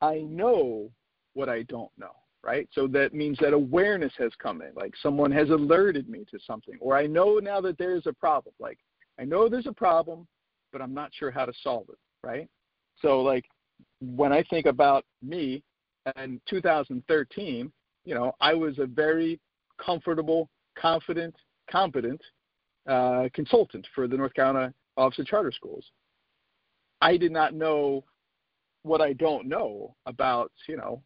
I 0.00 0.20
know 0.20 0.90
what 1.34 1.50
I 1.50 1.62
don't 1.64 1.90
know, 1.98 2.12
right? 2.46 2.68
So 2.72 2.86
that 2.88 3.12
means 3.12 3.36
that 3.40 3.52
awareness 3.52 4.12
has 4.18 4.30
come 4.40 4.62
in, 4.62 4.70
like 4.76 4.94
someone 5.02 5.32
has 5.32 5.50
alerted 5.50 6.08
me 6.08 6.24
to 6.30 6.38
something, 6.46 6.76
or 6.80 6.96
I 6.96 7.06
know 7.06 7.40
now 7.42 7.60
that 7.60 7.76
there's 7.76 8.06
a 8.06 8.12
problem. 8.12 8.54
Like 8.60 8.78
I 9.18 9.24
know 9.24 9.48
there's 9.48 9.66
a 9.66 9.72
problem, 9.72 10.26
but 10.72 10.80
I'm 10.80 10.94
not 10.94 11.10
sure 11.12 11.30
how 11.32 11.44
to 11.44 11.52
solve 11.62 11.86
it, 11.88 11.98
right? 12.22 12.48
So 13.02 13.20
like 13.20 13.44
when 14.00 14.32
I 14.32 14.44
think 14.44 14.66
about 14.66 15.04
me 15.22 15.64
in 16.16 16.40
2013, 16.48 17.72
you 18.04 18.14
know, 18.14 18.32
I 18.40 18.54
was 18.54 18.78
a 18.78 18.86
very 18.86 19.40
comfortable, 19.84 20.48
confident, 20.78 21.34
competent 21.68 22.20
uh, 22.88 23.28
consultant 23.34 23.84
for 23.92 24.06
the 24.06 24.16
North 24.16 24.34
Carolina 24.34 24.72
Office 24.96 25.18
of 25.18 25.26
Charter 25.26 25.50
Schools. 25.50 25.84
I 27.00 27.16
did 27.16 27.32
not 27.32 27.54
know 27.54 28.04
what 28.84 29.00
I 29.00 29.14
don't 29.14 29.48
know 29.48 29.96
about, 30.06 30.52
you 30.68 30.76
know, 30.76 31.02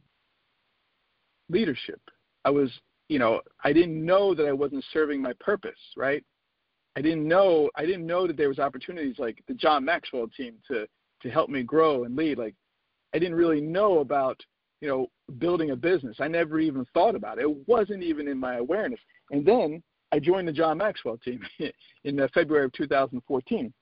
leadership. 1.51 2.01
I 2.45 2.51
was, 2.51 2.71
you 3.09 3.19
know, 3.19 3.41
I 3.65 3.73
didn't 3.73 4.05
know 4.05 4.35
that 4.35 4.47
I 4.47 4.53
wasn't 4.53 4.85
serving 4.93 5.21
my 5.21 5.33
purpose, 5.41 5.79
right? 5.97 6.25
I 6.97 7.03
didn't 7.03 7.27
know 7.27 7.71
I 7.77 7.87
didn't 7.87 8.07
know 8.07 8.27
that 8.27 8.37
there 8.37 8.49
was 8.49 8.59
opportunities 8.59 9.19
like 9.19 9.43
the 9.47 9.55
John 9.55 9.85
Maxwell 9.85 10.29
team 10.29 10.55
to 10.69 10.87
to 11.23 11.31
help 11.31 11.51
me 11.51 11.63
grow 11.63 12.05
and 12.05 12.17
lead. 12.17 12.39
Like 12.39 12.55
I 13.15 13.19
didn't 13.19 13.37
really 13.37 13.61
know 13.61 13.99
about, 13.99 14.41
you 14.81 14.89
know, 14.89 15.07
building 15.39 15.71
a 15.71 15.77
business. 15.77 16.17
I 16.21 16.29
never 16.29 16.59
even 16.59 16.87
thought 16.93 17.15
about 17.15 17.39
it. 17.39 17.43
It 17.43 17.69
wasn't 17.69 18.03
even 18.03 18.29
in 18.29 18.39
my 18.39 18.57
awareness. 18.57 19.01
And 19.31 19.45
then 19.47 19.83
I 20.13 20.19
joined 20.19 20.49
the 20.49 20.53
John 20.53 20.79
Maxwell 20.79 21.19
team 21.19 21.41
in 22.05 22.21
uh, 22.21 22.29
February 22.35 22.65
of 22.65 22.73
2014. 22.73 23.73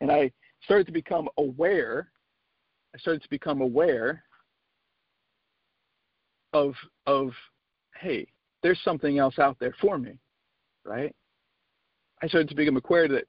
And 0.00 0.12
I 0.12 0.30
started 0.64 0.86
to 0.86 0.92
become 0.92 1.28
aware. 1.38 2.10
I 2.94 2.98
started 2.98 3.22
to 3.22 3.30
become 3.30 3.60
aware 3.60 4.24
of 6.52 6.74
of 7.06 7.30
hey, 8.00 8.26
there's 8.62 8.80
something 8.84 9.18
else 9.18 9.38
out 9.38 9.58
there 9.58 9.74
for 9.80 9.98
me, 9.98 10.18
right? 10.84 11.14
I 12.22 12.28
started 12.28 12.48
to 12.48 12.54
become 12.54 12.76
aware 12.76 13.08
that 13.08 13.24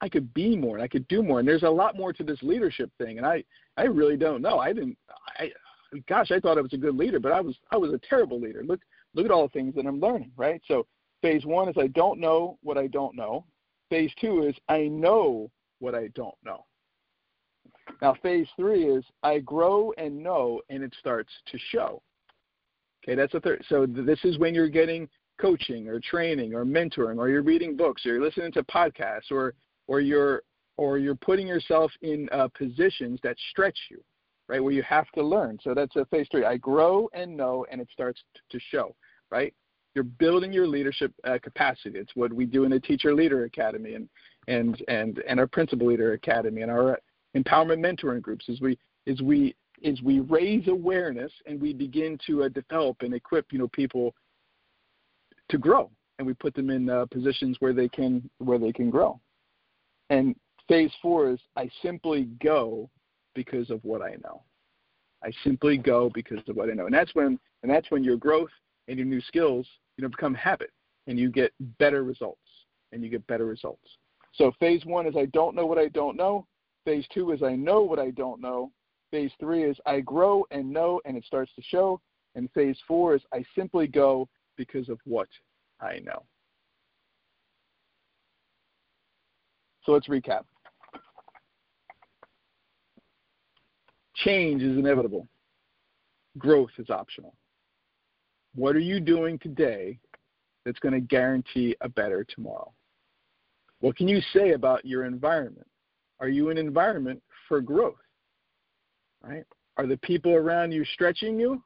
I 0.00 0.08
could 0.08 0.32
be 0.34 0.56
more 0.56 0.76
and 0.76 0.84
I 0.84 0.88
could 0.88 1.06
do 1.08 1.22
more. 1.22 1.38
And 1.38 1.48
there's 1.48 1.62
a 1.62 1.68
lot 1.68 1.96
more 1.96 2.12
to 2.12 2.22
this 2.22 2.42
leadership 2.42 2.90
thing. 2.98 3.18
And 3.18 3.26
I, 3.26 3.42
I 3.76 3.84
really 3.84 4.16
don't 4.16 4.42
know. 4.42 4.58
I 4.58 4.72
didn't, 4.72 4.98
I, 5.38 5.50
gosh, 6.08 6.30
I 6.30 6.40
thought 6.40 6.58
I 6.58 6.62
was 6.62 6.72
a 6.72 6.78
good 6.78 6.96
leader, 6.96 7.20
but 7.20 7.32
I 7.32 7.40
was, 7.40 7.56
I 7.70 7.76
was 7.76 7.92
a 7.92 8.00
terrible 8.08 8.40
leader. 8.40 8.62
Look, 8.62 8.80
look 9.14 9.24
at 9.24 9.30
all 9.30 9.44
the 9.44 9.52
things 9.52 9.74
that 9.76 9.86
I'm 9.86 10.00
learning, 10.00 10.32
right? 10.36 10.60
So 10.66 10.86
phase 11.22 11.46
one 11.46 11.68
is 11.68 11.76
I 11.78 11.86
don't 11.88 12.20
know 12.20 12.58
what 12.62 12.76
I 12.76 12.86
don't 12.88 13.16
know. 13.16 13.46
Phase 13.88 14.12
two 14.20 14.42
is 14.42 14.54
I 14.68 14.88
know 14.88 15.50
what 15.78 15.94
I 15.94 16.08
don't 16.08 16.36
know. 16.44 16.64
Now, 18.02 18.14
phase 18.22 18.48
three 18.56 18.84
is 18.84 19.04
I 19.22 19.38
grow 19.38 19.92
and 19.98 20.22
know, 20.22 20.60
and 20.68 20.82
it 20.82 20.94
starts 20.98 21.32
to 21.46 21.58
show. 21.70 22.02
Okay, 23.04 23.14
that's 23.14 23.32
the 23.32 23.40
third. 23.40 23.64
So 23.68 23.86
this 23.86 24.18
is 24.24 24.38
when 24.38 24.54
you're 24.54 24.68
getting 24.68 25.08
coaching 25.40 25.88
or 25.88 26.00
training 26.00 26.54
or 26.54 26.64
mentoring, 26.64 27.18
or 27.18 27.28
you're 27.28 27.42
reading 27.42 27.76
books, 27.76 28.06
or 28.06 28.14
you're 28.14 28.22
listening 28.22 28.52
to 28.52 28.62
podcasts, 28.64 29.30
or 29.30 29.54
or 29.86 30.00
you're 30.00 30.42
or 30.76 30.98
you're 30.98 31.14
putting 31.14 31.46
yourself 31.46 31.92
in 32.02 32.28
uh, 32.32 32.48
positions 32.56 33.20
that 33.22 33.36
stretch 33.50 33.78
you, 33.90 34.02
right? 34.48 34.62
Where 34.62 34.72
you 34.72 34.82
have 34.82 35.10
to 35.12 35.22
learn. 35.22 35.58
So 35.62 35.74
that's 35.74 35.94
a 35.96 36.04
phase 36.06 36.26
three. 36.30 36.44
I 36.44 36.56
grow 36.56 37.08
and 37.12 37.36
know, 37.36 37.66
and 37.70 37.80
it 37.80 37.88
starts 37.92 38.22
to 38.50 38.58
show, 38.70 38.94
right? 39.30 39.54
You're 39.94 40.04
building 40.04 40.52
your 40.52 40.66
leadership 40.66 41.12
uh, 41.24 41.38
capacity. 41.40 41.98
It's 41.98 42.16
what 42.16 42.32
we 42.32 42.46
do 42.46 42.64
in 42.64 42.70
the 42.70 42.80
Teacher 42.80 43.14
Leader 43.14 43.44
Academy 43.44 43.94
and 43.94 44.08
and 44.48 44.82
and 44.88 45.22
and 45.28 45.38
our 45.38 45.46
Principal 45.46 45.88
Leader 45.88 46.14
Academy 46.14 46.62
and 46.62 46.70
our 46.70 46.98
empowerment 47.36 47.80
mentoring 47.80 48.22
groups. 48.22 48.48
Is 48.48 48.60
we 48.60 48.78
is 49.06 49.20
we 49.20 49.54
is 49.84 50.02
we 50.02 50.20
raise 50.20 50.66
awareness 50.66 51.30
and 51.46 51.60
we 51.60 51.72
begin 51.72 52.18
to 52.26 52.44
uh, 52.44 52.48
develop 52.48 52.96
and 53.02 53.14
equip 53.14 53.52
you 53.52 53.58
know 53.58 53.68
people 53.68 54.14
to 55.50 55.58
grow, 55.58 55.90
and 56.18 56.26
we 56.26 56.34
put 56.34 56.54
them 56.54 56.70
in 56.70 56.88
uh, 56.88 57.06
positions 57.10 57.56
where 57.60 57.72
they 57.72 57.88
can 57.88 58.28
where 58.38 58.58
they 58.58 58.72
can 58.72 58.90
grow. 58.90 59.20
And 60.10 60.34
phase 60.68 60.92
four 61.00 61.30
is 61.30 61.38
I 61.56 61.70
simply 61.82 62.24
go 62.42 62.90
because 63.34 63.70
of 63.70 63.84
what 63.84 64.02
I 64.02 64.16
know. 64.24 64.42
I 65.22 65.30
simply 65.42 65.78
go 65.78 66.10
because 66.14 66.40
of 66.48 66.56
what 66.56 66.70
I 66.70 66.72
know. 66.72 66.86
And 66.86 66.94
that's 66.94 67.14
when 67.14 67.38
and 67.62 67.70
that's 67.70 67.90
when 67.90 68.02
your 68.02 68.16
growth 68.16 68.50
and 68.88 68.98
your 68.98 69.06
new 69.06 69.20
skills, 69.20 69.66
you 69.96 70.02
know, 70.02 70.08
become 70.08 70.34
habit 70.34 70.70
and 71.06 71.18
you 71.18 71.30
get 71.30 71.52
better 71.78 72.02
results. 72.02 72.40
And 72.92 73.02
you 73.02 73.10
get 73.10 73.26
better 73.26 73.44
results. 73.44 73.88
So 74.34 74.52
phase 74.60 74.84
one 74.84 75.06
is 75.06 75.16
I 75.16 75.26
don't 75.26 75.56
know 75.56 75.66
what 75.66 75.78
I 75.78 75.88
don't 75.88 76.16
know. 76.16 76.46
Phase 76.84 77.04
two 77.12 77.32
is 77.32 77.42
I 77.42 77.56
know 77.56 77.82
what 77.82 77.98
I 77.98 78.10
don't 78.10 78.40
know. 78.40 78.70
Phase 79.14 79.30
three 79.38 79.62
is 79.62 79.76
I 79.86 80.00
grow 80.00 80.44
and 80.50 80.68
know 80.68 81.00
and 81.04 81.16
it 81.16 81.24
starts 81.24 81.52
to 81.54 81.62
show. 81.62 82.00
And 82.34 82.50
phase 82.50 82.76
four 82.88 83.14
is 83.14 83.22
I 83.32 83.44
simply 83.56 83.86
go 83.86 84.28
because 84.56 84.88
of 84.88 84.98
what 85.04 85.28
I 85.80 86.00
know. 86.00 86.24
So 89.84 89.92
let's 89.92 90.08
recap. 90.08 90.40
Change 94.16 94.62
is 94.62 94.76
inevitable. 94.76 95.28
Growth 96.36 96.72
is 96.78 96.90
optional. 96.90 97.36
What 98.56 98.74
are 98.74 98.80
you 98.80 98.98
doing 98.98 99.38
today 99.38 100.00
that's 100.64 100.80
going 100.80 100.94
to 100.94 101.00
guarantee 101.00 101.76
a 101.82 101.88
better 101.88 102.26
tomorrow? 102.28 102.72
What 103.78 103.94
can 103.94 104.08
you 104.08 104.20
say 104.32 104.54
about 104.54 104.84
your 104.84 105.04
environment? 105.04 105.68
Are 106.18 106.28
you 106.28 106.50
an 106.50 106.58
environment 106.58 107.22
for 107.46 107.60
growth? 107.60 107.94
Right? 109.26 109.44
Are 109.76 109.86
the 109.86 109.96
people 109.98 110.34
around 110.34 110.72
you 110.72 110.84
stretching 110.84 111.38
you 111.38 111.62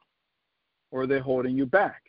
or 0.91 1.01
are 1.01 1.07
they 1.07 1.19
holding 1.19 1.57
you 1.57 1.65
back? 1.65 2.03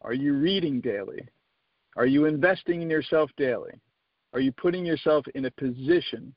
Are 0.00 0.14
you 0.14 0.34
reading 0.34 0.80
daily? 0.80 1.28
Are 1.96 2.06
you 2.06 2.26
investing 2.26 2.82
in 2.82 2.88
yourself 2.88 3.30
daily? 3.36 3.72
Are 4.32 4.40
you 4.40 4.52
putting 4.52 4.86
yourself 4.86 5.26
in 5.34 5.46
a 5.46 5.50
position 5.52 6.34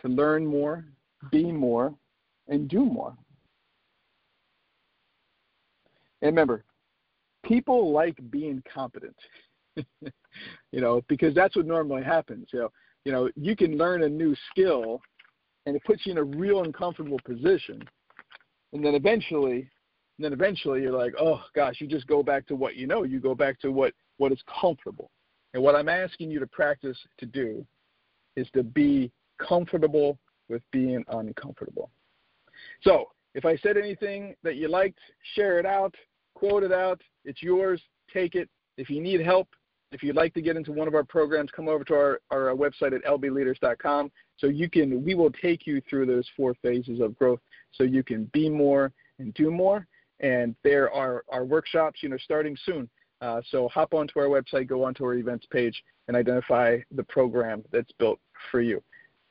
to 0.00 0.08
learn 0.08 0.46
more, 0.46 0.84
be 1.30 1.50
more, 1.50 1.94
and 2.48 2.68
do 2.68 2.84
more? 2.84 3.16
And 6.22 6.30
remember, 6.30 6.64
people 7.44 7.92
like 7.92 8.18
being 8.30 8.62
competent. 8.72 9.16
you 9.76 10.80
know, 10.80 11.02
because 11.08 11.34
that's 11.34 11.56
what 11.56 11.66
normally 11.66 12.02
happens. 12.02 12.48
You 12.52 12.60
know, 12.60 12.72
you 13.06 13.12
know, 13.12 13.30
you 13.36 13.54
can 13.54 13.78
learn 13.78 14.02
a 14.02 14.08
new 14.08 14.34
skill 14.50 15.00
and 15.64 15.76
it 15.76 15.84
puts 15.84 16.04
you 16.04 16.12
in 16.12 16.18
a 16.18 16.24
real 16.24 16.64
uncomfortable 16.64 17.20
position. 17.24 17.80
And 18.72 18.84
then 18.84 18.96
eventually 18.96 19.70
and 20.18 20.24
then 20.24 20.32
eventually 20.32 20.82
you're 20.82 20.98
like, 20.98 21.12
oh 21.20 21.40
gosh, 21.54 21.76
you 21.78 21.86
just 21.86 22.08
go 22.08 22.24
back 22.24 22.48
to 22.48 22.56
what 22.56 22.74
you 22.74 22.88
know. 22.88 23.04
You 23.04 23.20
go 23.20 23.32
back 23.32 23.60
to 23.60 23.70
what, 23.70 23.92
what 24.16 24.32
is 24.32 24.40
comfortable. 24.60 25.10
And 25.54 25.62
what 25.62 25.76
I'm 25.76 25.88
asking 25.88 26.32
you 26.32 26.40
to 26.40 26.48
practice 26.48 26.98
to 27.18 27.26
do 27.26 27.64
is 28.34 28.48
to 28.54 28.64
be 28.64 29.12
comfortable 29.38 30.18
with 30.48 30.62
being 30.72 31.04
uncomfortable. 31.08 31.90
So 32.82 33.04
if 33.34 33.44
I 33.44 33.56
said 33.58 33.76
anything 33.76 34.34
that 34.42 34.56
you 34.56 34.66
liked, 34.66 34.98
share 35.36 35.60
it 35.60 35.66
out, 35.66 35.94
quote 36.34 36.64
it 36.64 36.72
out. 36.72 37.00
It's 37.24 37.40
yours. 37.40 37.80
Take 38.12 38.34
it. 38.34 38.48
If 38.78 38.90
you 38.90 39.00
need 39.00 39.20
help, 39.20 39.48
if 39.92 40.02
you'd 40.02 40.16
like 40.16 40.34
to 40.34 40.42
get 40.42 40.56
into 40.56 40.72
one 40.72 40.88
of 40.88 40.94
our 40.94 41.04
programs, 41.04 41.50
come 41.50 41.68
over 41.68 41.84
to 41.84 41.94
our, 41.94 42.20
our 42.30 42.54
website 42.54 42.94
at 42.94 43.04
lbleaders.com 43.04 44.10
so 44.36 44.48
you 44.48 44.68
can 44.68 45.04
we 45.04 45.14
will 45.14 45.30
take 45.30 45.66
you 45.66 45.80
through 45.88 46.06
those 46.06 46.28
four 46.36 46.54
phases 46.62 47.00
of 47.00 47.16
growth 47.16 47.40
so 47.72 47.84
you 47.84 48.02
can 48.02 48.24
be 48.32 48.48
more 48.48 48.92
and 49.18 49.32
do 49.34 49.50
more 49.50 49.86
and 50.20 50.54
there 50.62 50.90
are, 50.92 51.24
are 51.28 51.44
workshops, 51.44 52.02
you 52.02 52.08
know, 52.08 52.16
starting 52.18 52.56
soon. 52.64 52.88
Uh, 53.20 53.40
so 53.50 53.68
hop 53.68 53.94
onto 53.94 54.18
our 54.18 54.26
website, 54.26 54.66
go 54.66 54.84
onto 54.84 55.04
our 55.04 55.14
events 55.14 55.46
page, 55.50 55.82
and 56.08 56.16
identify 56.16 56.78
the 56.92 57.02
program 57.04 57.62
that's 57.72 57.92
built 57.98 58.20
for 58.50 58.60
you. 58.60 58.82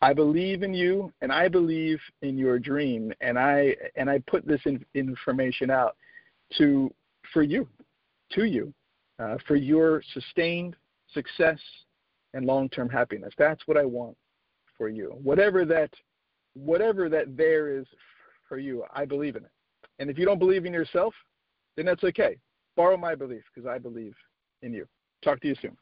I 0.02 0.13
believe 0.13 0.63
in 0.63 0.74
you, 0.74 1.12
and 1.22 1.32
I 1.32 1.48
believe 1.48 2.00
in 2.22 2.38
your 2.38 2.60
dream, 2.60 3.13
and 3.22 3.39
I 3.39 3.76
and 3.96 4.10
I 4.10 4.20
put 4.28 4.46
this 4.46 4.60
in, 4.65 4.84
information 4.94 5.70
out 5.70 5.96
to 6.58 6.94
for 7.32 7.44
you, 7.44 7.68
to 8.32 8.46
you, 8.46 8.74
uh, 9.19 9.38
for 9.47 9.56
your 9.56 10.01
sustained 10.13 10.75
success 11.13 11.60
and 12.34 12.45
long-term 12.45 12.89
happiness. 12.89 13.34
That's 13.38 13.65
what 13.67 13.78
I 13.78 13.86
want 13.86 14.17
for 14.78 14.89
you. 14.89 15.15
Whatever 15.23 15.65
that, 15.65 15.91
whatever 16.54 17.10
that 17.10 17.38
there 17.38 17.69
is 17.69 17.86
for 18.47 18.58
you, 18.58 18.84
I 18.93 19.06
believe 19.06 19.36
in 19.36 19.45
it. 19.45 19.51
And 19.99 20.10
if 20.10 20.17
you 20.17 20.25
don't 20.25 20.39
believe 20.39 20.65
in 20.65 20.73
yourself, 20.73 21.13
then 21.78 21.86
that's 21.86 22.04
okay. 22.04 22.38
Borrow 22.75 22.97
my 22.97 23.15
belief 23.15 23.43
because 23.54 23.67
I 23.67 23.78
believe 23.78 24.15
in 24.62 24.73
you. 24.73 24.86
Talk 25.23 25.39
to 25.41 25.47
you 25.47 25.56
soon. 25.62 25.78